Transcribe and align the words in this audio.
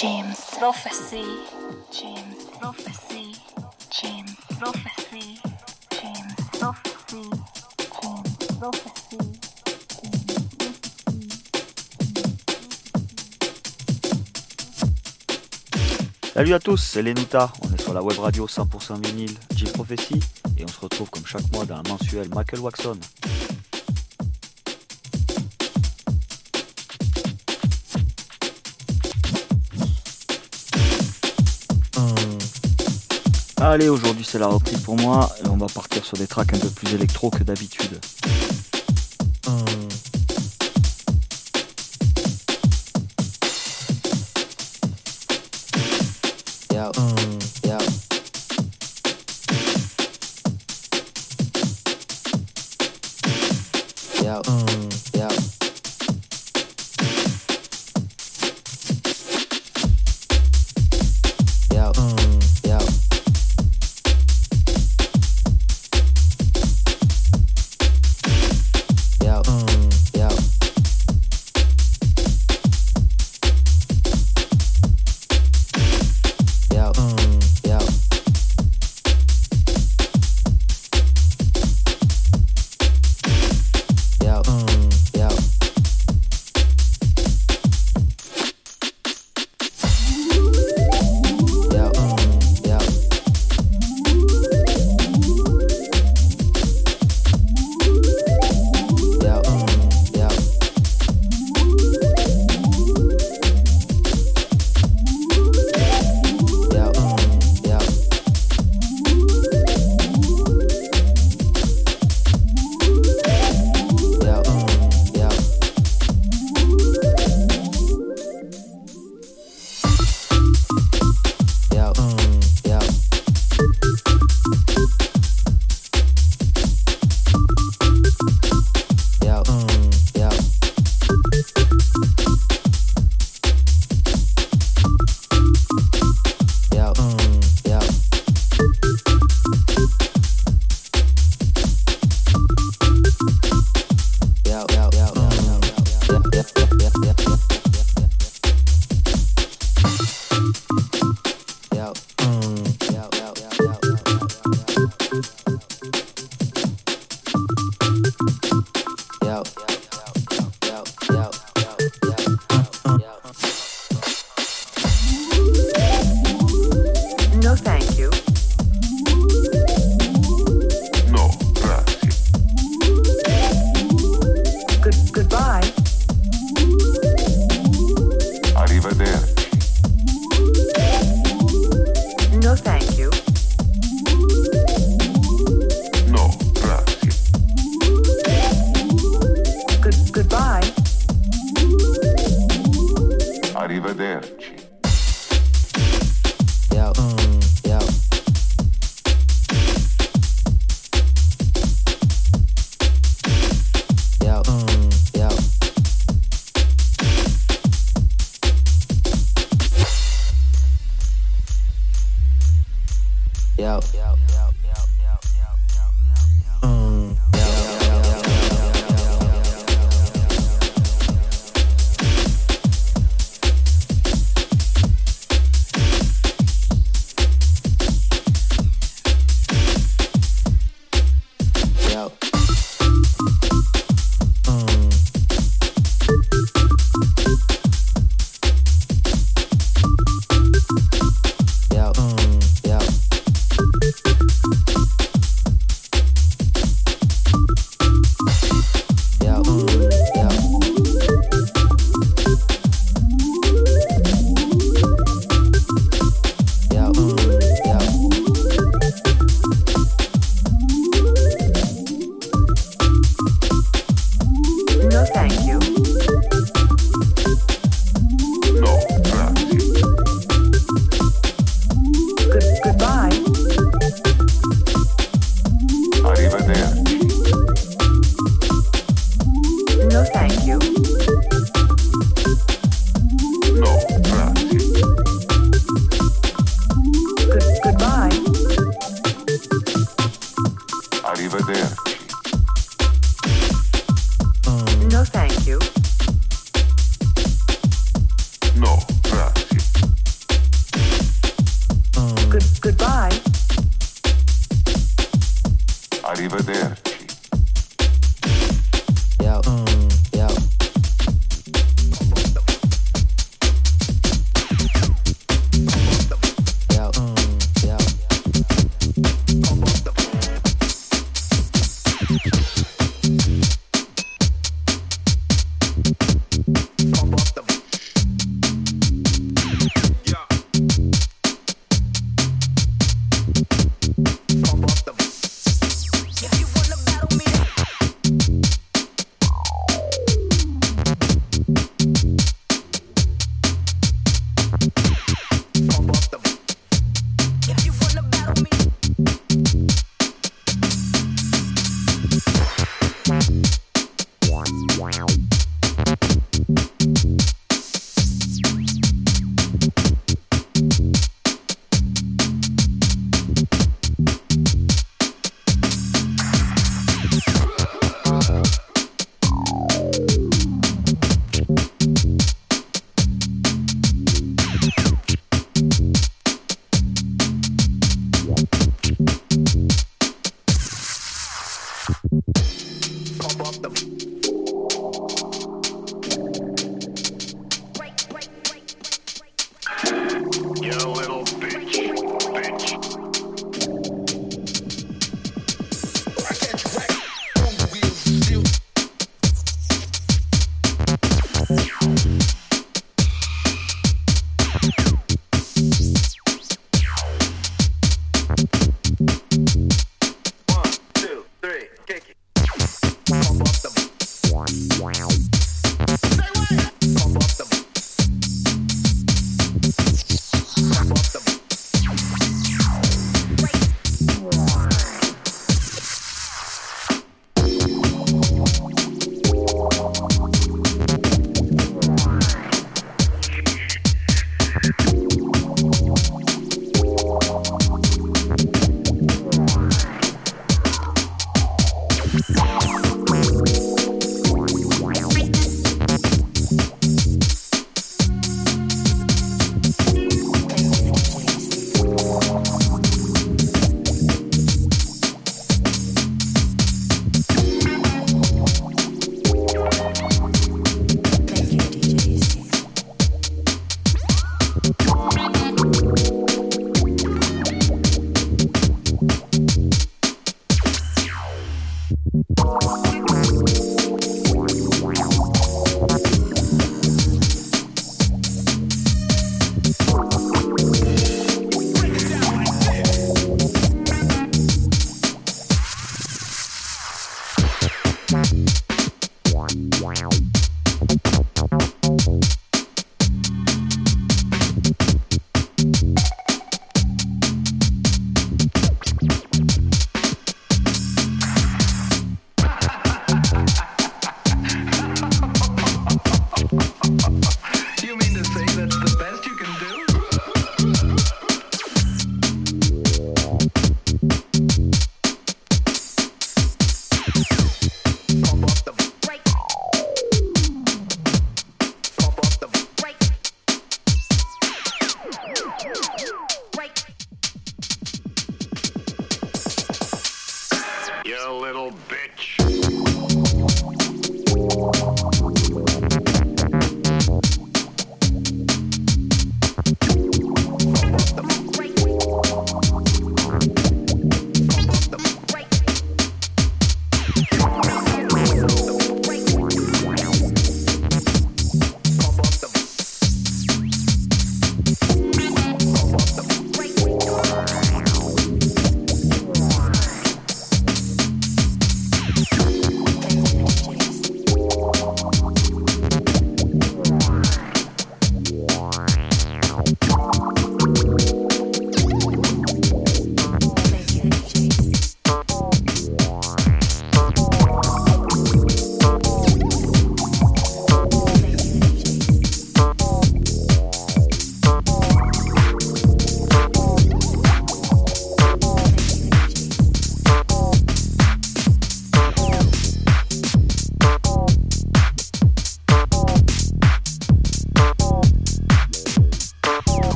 James 0.00 0.36
Prophecy. 0.56 1.24
James 1.90 2.44
Prophecy. 2.60 3.34
James 3.90 4.36
Prophecy. 4.60 5.40
James 5.90 6.36
Prophecy. 6.52 7.30
James 8.00 8.36
Prophecy. 8.60 9.18
Salut 16.32 16.54
à 16.54 16.60
tous, 16.60 16.76
c'est 16.76 17.02
Lenuta. 17.02 17.52
On 17.62 17.74
est 17.74 17.82
sur 17.82 17.92
la 17.92 18.00
web 18.00 18.20
radio 18.20 18.46
100% 18.46 19.04
vinyle 19.04 19.36
J 19.56 19.64
Prophecy 19.64 20.20
et 20.56 20.62
on 20.62 20.68
se 20.68 20.78
retrouve 20.78 21.10
comme 21.10 21.26
chaque 21.26 21.50
mois 21.52 21.64
dans 21.64 21.74
un 21.74 21.82
mensuel 21.88 22.28
Michael 22.28 22.60
Waxon. 22.60 23.00
Allez, 33.70 33.90
aujourd'hui 33.90 34.24
c'est 34.24 34.38
la 34.38 34.46
reprise 34.46 34.80
pour 34.80 34.96
moi 34.96 35.28
et 35.44 35.48
on 35.48 35.58
va 35.58 35.66
partir 35.66 36.02
sur 36.02 36.16
des 36.16 36.26
tracks 36.26 36.54
un 36.54 36.58
peu 36.58 36.70
plus 36.70 36.94
électro 36.94 37.28
que 37.28 37.42
d'habitude. 37.42 38.00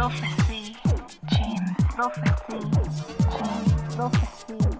Prophecy, 0.00 0.74
James 1.30 1.76
Prophecy, 1.94 2.60
James 3.36 3.94
Prophecy, 3.94 4.79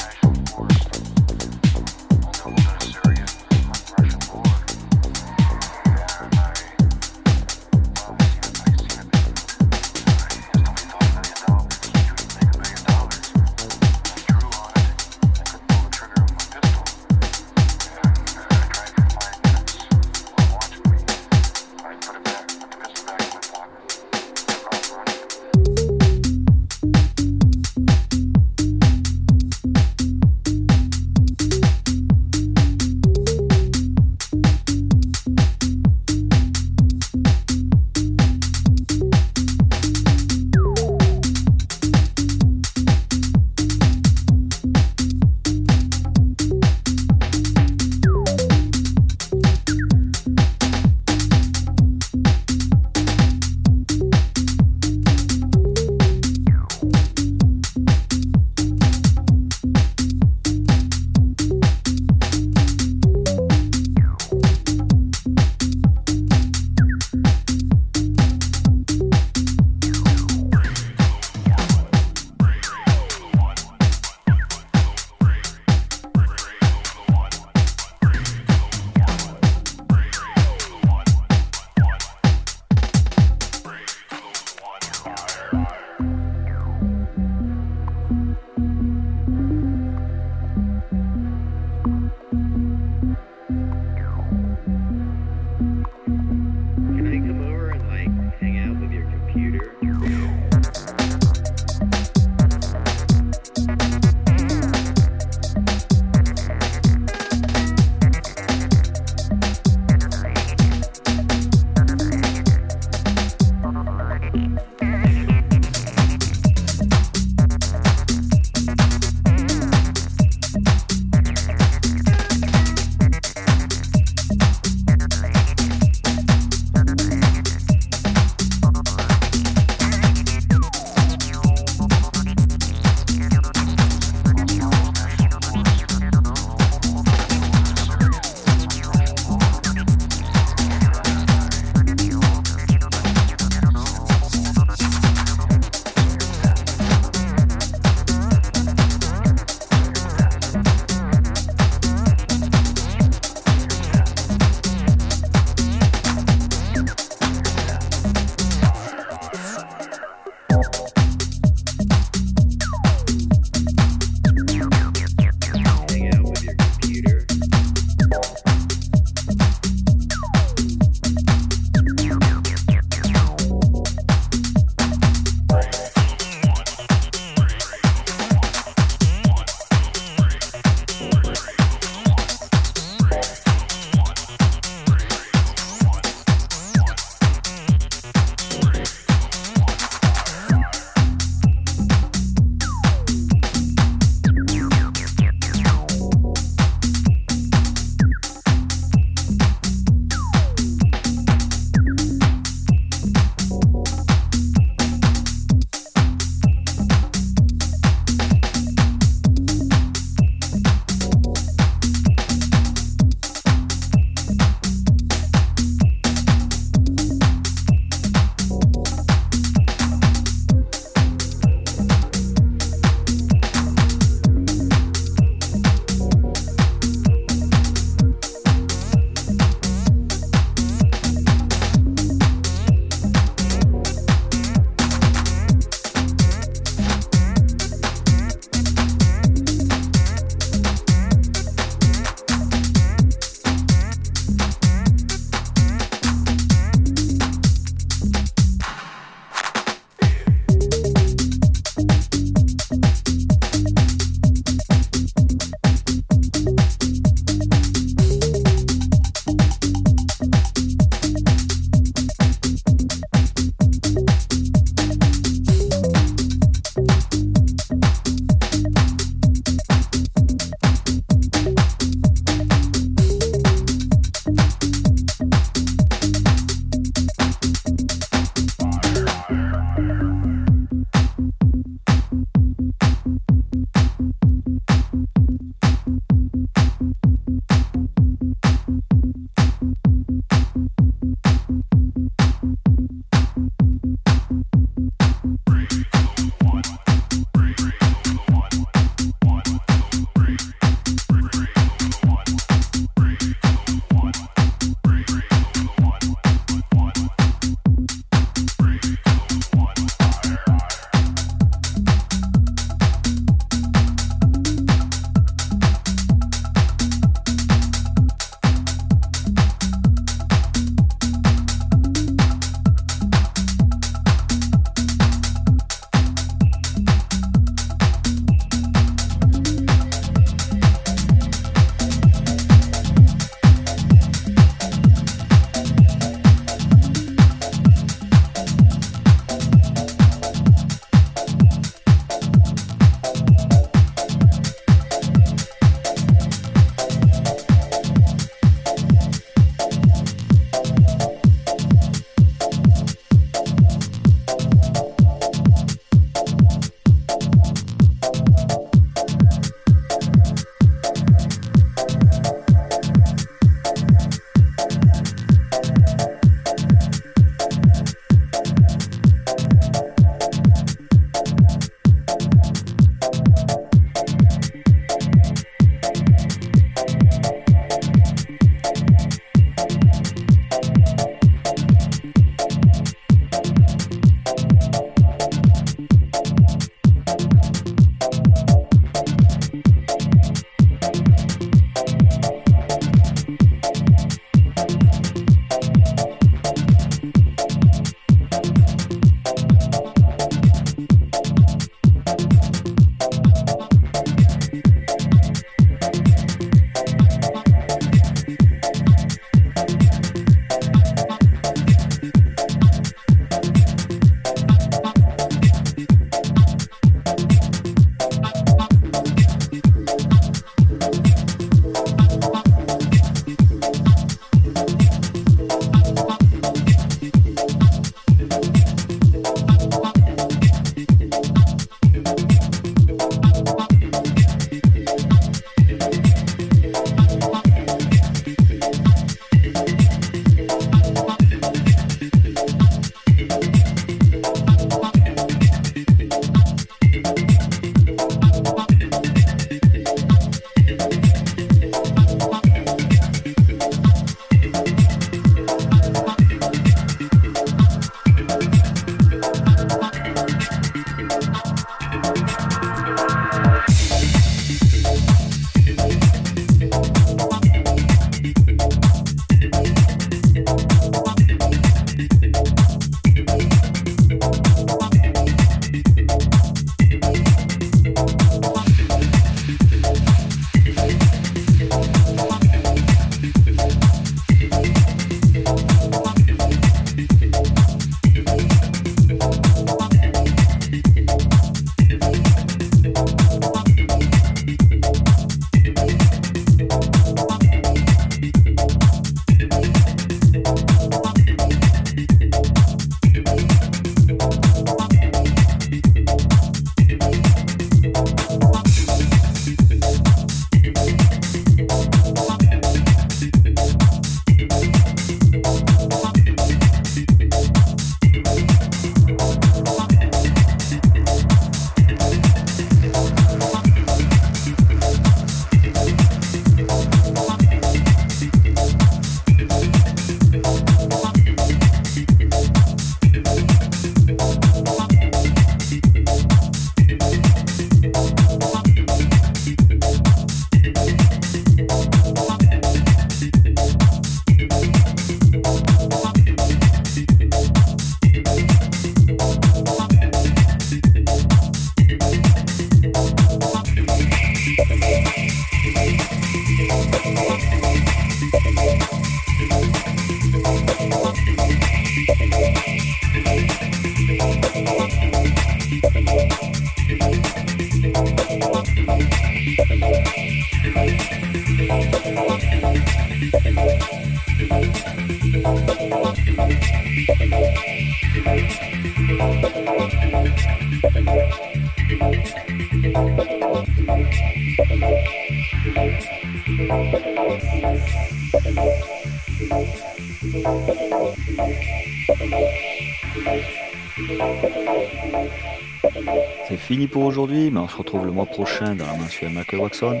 pour 596.86 597.04
aujourd'hui, 597.04 597.50
mais 597.50 597.60
on 597.60 597.68
se 597.68 597.76
retrouve 597.76 598.04
le 598.04 598.12
mois 598.12 598.26
prochain 598.26 598.74
dans 598.74 598.86
la 598.86 598.94
mensuelle 598.94 599.32
Michael 599.32 599.60
Waxon. 599.60 600.00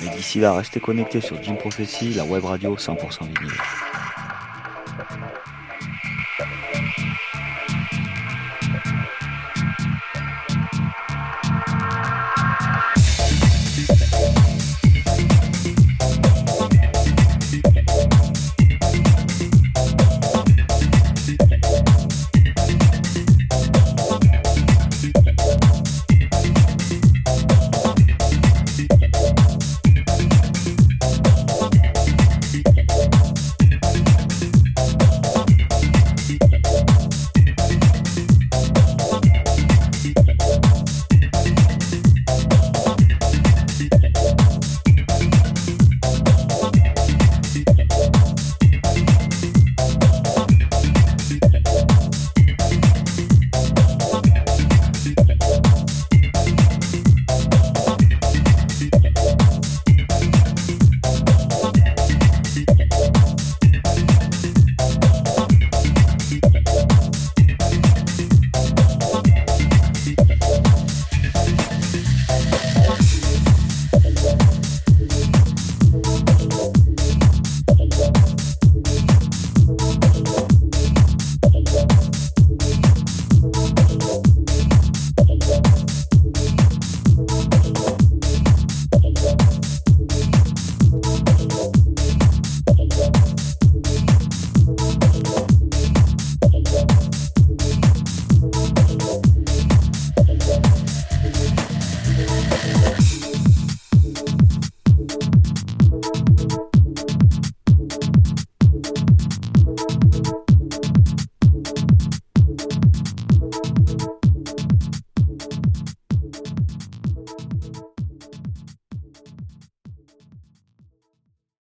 Mais 0.00 0.08
d'ici 0.16 0.40
là, 0.40 0.52
restez 0.52 0.80
connectés 0.80 1.20
sur 1.20 1.42
Jim 1.42 1.54
Prophecy, 1.54 2.14
la 2.14 2.24
web 2.24 2.44
radio 2.44 2.76
100% 2.76 2.96
vinyle. 3.22 3.52